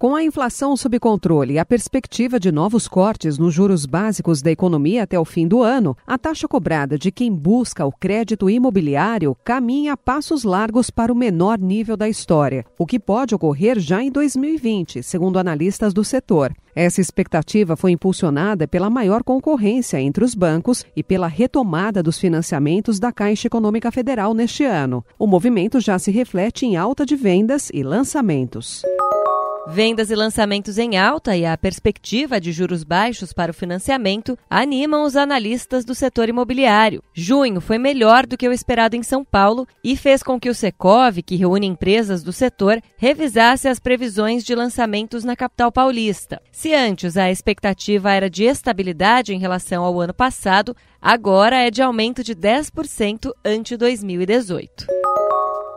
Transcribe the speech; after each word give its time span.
Com 0.00 0.14
a 0.14 0.24
inflação 0.24 0.78
sob 0.78 0.98
controle 0.98 1.52
e 1.52 1.58
a 1.58 1.64
perspectiva 1.66 2.40
de 2.40 2.50
novos 2.50 2.88
cortes 2.88 3.36
nos 3.36 3.52
juros 3.52 3.84
básicos 3.84 4.40
da 4.40 4.50
economia 4.50 5.02
até 5.02 5.20
o 5.20 5.26
fim 5.26 5.46
do 5.46 5.62
ano, 5.62 5.94
a 6.06 6.16
taxa 6.16 6.48
cobrada 6.48 6.96
de 6.96 7.12
quem 7.12 7.30
busca 7.30 7.84
o 7.84 7.92
crédito 7.92 8.48
imobiliário 8.48 9.36
caminha 9.44 9.92
a 9.92 9.98
passos 9.98 10.42
largos 10.42 10.88
para 10.88 11.12
o 11.12 11.14
menor 11.14 11.58
nível 11.58 11.98
da 11.98 12.08
história, 12.08 12.64
o 12.78 12.86
que 12.86 12.98
pode 12.98 13.34
ocorrer 13.34 13.78
já 13.78 14.02
em 14.02 14.10
2020, 14.10 15.02
segundo 15.02 15.38
analistas 15.38 15.92
do 15.92 16.02
setor. 16.02 16.50
Essa 16.74 17.02
expectativa 17.02 17.76
foi 17.76 17.90
impulsionada 17.90 18.66
pela 18.66 18.88
maior 18.88 19.22
concorrência 19.22 20.00
entre 20.00 20.24
os 20.24 20.34
bancos 20.34 20.82
e 20.96 21.02
pela 21.02 21.26
retomada 21.26 22.02
dos 22.02 22.18
financiamentos 22.18 22.98
da 22.98 23.12
Caixa 23.12 23.48
Econômica 23.48 23.92
Federal 23.92 24.32
neste 24.32 24.64
ano. 24.64 25.04
O 25.18 25.26
movimento 25.26 25.78
já 25.78 25.98
se 25.98 26.10
reflete 26.10 26.64
em 26.64 26.78
alta 26.78 27.04
de 27.04 27.16
vendas 27.16 27.68
e 27.74 27.82
lançamentos. 27.82 28.82
Vendas 29.66 30.10
e 30.10 30.14
lançamentos 30.14 30.78
em 30.78 30.96
alta 30.96 31.36
e 31.36 31.44
a 31.44 31.56
perspectiva 31.56 32.40
de 32.40 32.50
juros 32.50 32.82
baixos 32.82 33.32
para 33.32 33.50
o 33.50 33.54
financiamento 33.54 34.36
animam 34.48 35.04
os 35.04 35.16
analistas 35.16 35.84
do 35.84 35.94
setor 35.94 36.28
imobiliário. 36.28 37.02
Junho 37.12 37.60
foi 37.60 37.78
melhor 37.78 38.26
do 38.26 38.36
que 38.36 38.48
o 38.48 38.52
esperado 38.52 38.96
em 38.96 39.02
São 39.02 39.24
Paulo 39.24 39.68
e 39.84 39.96
fez 39.96 40.22
com 40.22 40.40
que 40.40 40.48
o 40.48 40.54
Secov, 40.54 41.22
que 41.22 41.36
reúne 41.36 41.66
empresas 41.66 42.22
do 42.22 42.32
setor, 42.32 42.80
revisasse 42.96 43.68
as 43.68 43.78
previsões 43.78 44.44
de 44.44 44.54
lançamentos 44.54 45.24
na 45.24 45.36
capital 45.36 45.70
paulista. 45.70 46.40
Se 46.50 46.74
antes 46.74 47.16
a 47.16 47.30
expectativa 47.30 48.12
era 48.12 48.30
de 48.30 48.44
estabilidade 48.44 49.34
em 49.34 49.38
relação 49.38 49.84
ao 49.84 50.00
ano 50.00 50.14
passado, 50.14 50.74
agora 51.00 51.56
é 51.56 51.70
de 51.70 51.82
aumento 51.82 52.24
de 52.24 52.34
10% 52.34 53.30
ante 53.44 53.76
2018. 53.76 54.99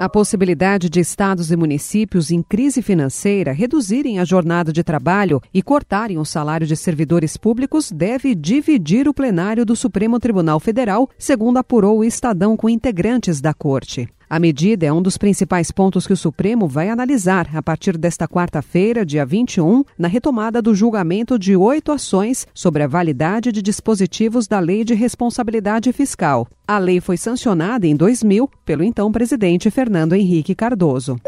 A 0.04 0.10
possibilidade 0.10 0.90
de 0.90 1.00
estados 1.00 1.50
e 1.50 1.56
municípios 1.56 2.30
em 2.30 2.44
crise 2.44 2.82
financeira 2.82 3.54
reduzirem 3.54 4.20
a 4.20 4.26
jornada 4.26 4.74
de 4.74 4.84
trabalho 4.84 5.42
e 5.54 5.62
cortarem 5.62 6.18
o 6.18 6.26
salário 6.26 6.68
de 6.68 6.76
servidores 6.76 7.38
públicos 7.38 7.90
deve 7.90 8.36
dividir 8.36 9.08
o 9.08 9.14
plenário 9.14 9.66
do 9.66 9.78
Supremo 9.78 10.20
Tribunal 10.20 10.60
Federal, 10.60 11.10
segundo 11.18 11.56
apurou 11.56 12.00
o 12.00 12.04
Estadão 12.04 12.58
com 12.58 12.68
integrantes 12.68 13.40
da 13.40 13.54
corte. 13.54 14.10
A 14.30 14.40
medida 14.40 14.86
é 14.86 14.94
um 14.94 15.02
dos 15.02 15.18
principais 15.18 15.72
pontos 15.72 16.08
que 16.08 16.14
o 16.14 16.18
Supremo 16.18 16.68
vai 16.68 16.90
analisar 16.90 17.50
a 17.54 17.62
partir 17.62 17.98
desta 17.98 18.28
quarta-feira, 18.28 19.06
dia 19.06 19.26
21, 19.26 19.84
na 19.98 20.08
retomada 20.08 20.62
do 20.62 20.74
julgamento 20.74 21.38
de 21.38 21.56
oito 21.56 21.92
ações 21.92 22.48
sobre 22.54 22.84
a 22.84 22.88
validade 22.88 23.52
de 23.52 23.62
dispositivos 23.62 24.48
da 24.48 24.60
Lei 24.60 24.84
de 24.84 24.94
Responsabilidade 24.94 25.92
Fiscal. 25.94 26.48
A 26.68 26.78
lei 26.78 27.00
foi 27.00 27.18
sancionada 27.18 27.86
em 27.86 27.96
2000 27.96 28.50
pelo 28.66 28.84
então 28.84 29.12
presidente 29.12 29.70
Fernando 29.70 30.14
Henrique 30.14 30.56
Cardoso. 30.56 31.20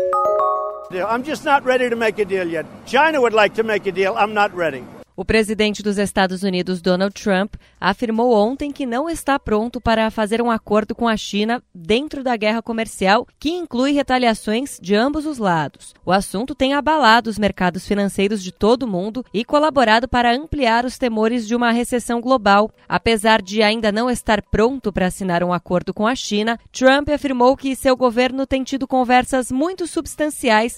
I'm 0.92 1.24
just 1.26 1.44
not 1.44 1.66
ready 1.66 1.90
to 1.90 1.96
make 1.96 2.22
a 2.22 2.26
deal 2.26 2.48
yet. 2.48 2.66
China 2.86 3.20
would 3.20 3.36
like 3.36 3.56
to 3.56 3.64
make 3.64 3.90
a 3.90 3.92
deal. 3.92 4.14
I'm 4.18 4.34
not 4.34 4.56
ready. 4.56 4.84
O 5.18 5.24
presidente 5.24 5.82
dos 5.82 5.98
Estados 5.98 6.44
Unidos, 6.44 6.82
Donald 6.82 7.14
Trump, 7.14 7.56
afirmou 7.80 8.34
ontem 8.34 8.70
que 8.70 8.86
não 8.86 9.10
está 9.10 9.40
pronto 9.40 9.80
para 9.80 10.12
fazer 10.12 10.42
um 10.42 10.52
acordo 10.52 10.94
com 10.94 11.08
a 11.08 11.16
China 11.16 11.64
dentro 11.74 12.22
da 12.22 12.36
guerra 12.36 12.62
comercial 12.62 13.26
que 13.40 13.50
inclui 13.50 13.94
retaliações 13.94 14.78
de 14.82 14.94
ambos 14.94 15.26
os 15.26 15.38
lados. 15.38 15.94
O 16.06 16.12
assunto 16.12 16.54
tem 16.54 16.74
abalado 16.74 17.30
os 17.30 17.40
mercados 17.40 17.88
financeiros 17.88 18.44
de 18.44 18.52
todo 18.52 18.84
o 18.84 18.88
mundo 18.88 19.26
e 19.34 19.46
colaborado 19.46 20.06
para 20.06 20.36
ampliar 20.36 20.84
os 20.84 20.98
temores 20.98 21.48
de 21.48 21.56
uma 21.56 21.72
recessão 21.72 22.20
global. 22.20 22.70
Apesar 22.88 23.42
de 23.42 23.64
ainda 23.64 23.94
não 23.94 24.10
estar 24.10 24.42
pronto 24.42 24.92
para 24.92 25.08
assinar 25.08 25.46
um 25.46 25.54
acordo 25.54 25.94
com 25.94 26.06
a 26.06 26.14
China, 26.14 26.60
Trump 26.74 27.08
afirmou 27.08 27.56
que 27.56 27.74
seu 27.74 27.96
governo 27.96 28.46
tem 28.46 28.66
tido 28.66 28.86
conversas 28.86 29.50
muito 29.50 29.88
substanciais 29.88 30.78